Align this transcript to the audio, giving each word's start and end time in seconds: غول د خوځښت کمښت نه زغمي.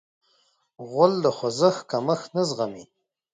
غول 0.89 1.13
د 1.23 1.27
خوځښت 1.37 1.81
کمښت 1.91 2.29
نه 2.37 2.43
زغمي. 2.49 2.85